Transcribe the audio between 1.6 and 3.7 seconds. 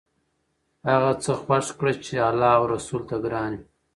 کړه چې الله او رسول ته ګران وي.